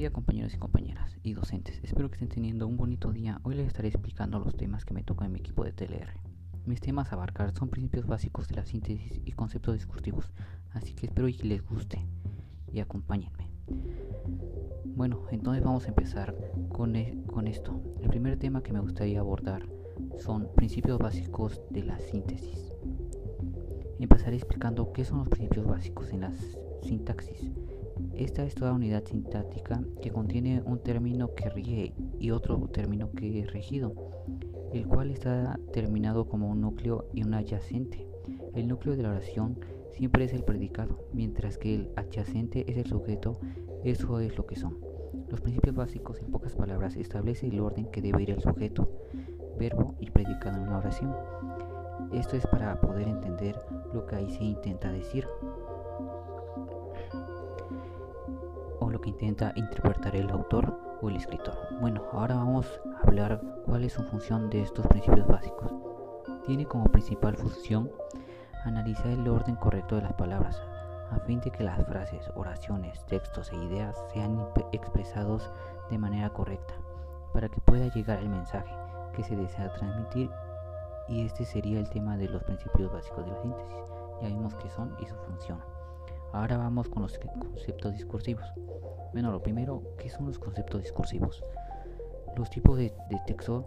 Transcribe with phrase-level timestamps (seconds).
[0.00, 3.38] día compañeros y compañeras y docentes, espero que estén teniendo un bonito día.
[3.42, 6.08] Hoy les estaré explicando los temas que me tocan en mi equipo de TLR.
[6.64, 10.32] Mis temas a abarcar son principios básicos de la síntesis y conceptos discursivos,
[10.72, 12.06] así que espero que les guste
[12.72, 13.50] y acompáñenme.
[14.86, 16.34] Bueno, entonces vamos a empezar
[16.70, 17.82] con, e, con esto.
[18.00, 19.68] El primer tema que me gustaría abordar
[20.18, 22.72] son principios básicos de la síntesis.
[23.98, 26.32] Empezaré explicando qué son los principios básicos en la
[26.82, 27.52] sintaxis.
[28.14, 33.40] Esta es toda unidad sintáctica que contiene un término que rige y otro término que
[33.40, 33.94] es regido,
[34.72, 38.06] el cual está terminado como un núcleo y un adyacente.
[38.54, 39.58] El núcleo de la oración
[39.92, 43.40] siempre es el predicado, mientras que el adyacente es el sujeto,
[43.84, 44.78] eso es lo que son.
[45.28, 48.90] Los principios básicos, en pocas palabras, establece el orden que debe ir el sujeto,
[49.58, 51.14] verbo y predicado en una oración.
[52.12, 53.56] Esto es para poder entender
[53.94, 55.26] lo que ahí se intenta decir.
[58.90, 61.56] Lo que intenta interpretar el autor o el escritor.
[61.80, 65.72] Bueno, ahora vamos a hablar cuál es su función de estos principios básicos.
[66.46, 67.90] Tiene como principal función
[68.64, 70.60] analizar el orden correcto de las palabras,
[71.10, 75.50] a fin de que las frases, oraciones, textos e ideas sean expresados
[75.90, 76.74] de manera correcta,
[77.32, 78.74] para que pueda llegar el mensaje
[79.14, 80.30] que se desea transmitir
[81.08, 83.92] y este sería el tema de los principios básicos de la síntesis.
[84.22, 85.58] Ya vimos qué son y su función.
[86.32, 88.44] Ahora vamos con los conceptos discursivos.
[89.12, 91.42] Bueno, lo primero, ¿qué son los conceptos discursivos?
[92.36, 92.92] Los tipos de,
[93.26, 93.66] texto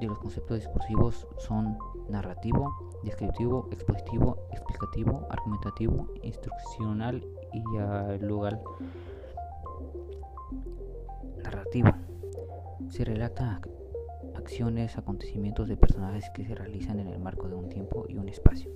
[0.00, 1.76] de los conceptos discursivos son
[2.08, 2.74] narrativo,
[3.04, 8.60] descriptivo, expositivo, explicativo, argumentativo, instruccional y dialogal.
[11.44, 11.90] Narrativo.
[12.88, 13.60] Se relata
[14.48, 18.30] acciones, acontecimientos de personajes que se realizan en el marco de un tiempo y un
[18.30, 18.70] espacio.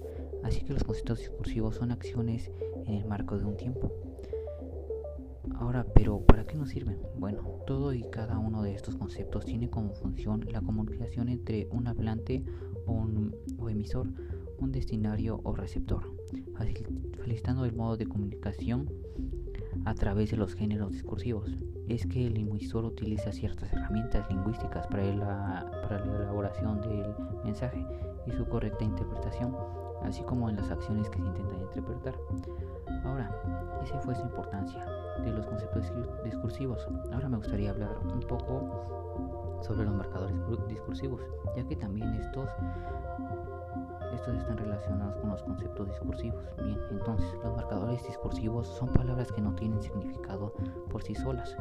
[0.44, 2.50] Así que los conceptos discursivos son acciones
[2.84, 3.90] en el marco de un tiempo.
[5.54, 6.98] Ahora, pero ¿para qué nos sirven?
[7.18, 11.86] Bueno, todo y cada uno de estos conceptos tiene como función la comunicación entre un
[11.86, 12.44] hablante
[12.84, 13.34] o, un,
[13.70, 14.08] emisor,
[14.58, 16.02] un destinario o receptor,
[16.54, 18.90] facilitando el modo de comunicación
[19.84, 21.50] a través de los géneros discursivos.
[21.88, 27.84] Es que el emisor utiliza ciertas herramientas lingüísticas para para la elaboración del mensaje
[28.26, 29.54] y su correcta interpretación
[30.04, 32.14] así como en las acciones que se intentan interpretar.
[33.04, 33.30] Ahora,
[33.82, 34.84] esa fue su importancia
[35.24, 35.92] de los conceptos
[36.24, 36.86] discursivos.
[37.12, 40.36] Ahora me gustaría hablar un poco sobre los marcadores
[40.68, 41.20] discursivos,
[41.56, 42.48] ya que también estos
[44.22, 46.44] estos están relacionados con los conceptos discursivos.
[46.62, 50.54] Bien, entonces los marcadores discursivos son palabras que no tienen significado
[50.90, 51.56] por sí solas,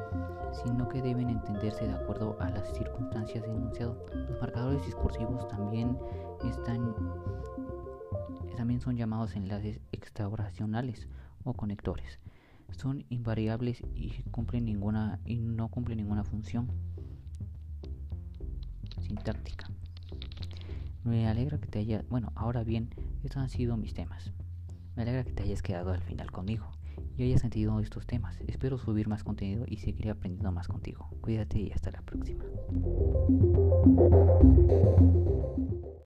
[0.51, 4.05] sino que deben entenderse de acuerdo a las circunstancias de enunciado.
[4.13, 5.97] Los marcadores discursivos también
[6.47, 6.93] están
[8.55, 11.07] también son llamados enlaces extraoracionales
[11.43, 12.19] o conectores.
[12.69, 16.69] Son invariables y cumplen ninguna y no cumplen ninguna función
[18.99, 19.71] sintáctica.
[21.03, 22.89] Me alegra que te haya, bueno, ahora bien,
[23.23, 24.31] estos han sido mis temas.
[24.95, 26.67] Me alegra que te hayas quedado al final conmigo
[27.17, 28.39] y hayas sentido estos temas.
[28.47, 31.09] Espero subir más contenido y seguir aprendiendo más contigo.
[31.21, 32.43] Cuídate y hasta la próxima.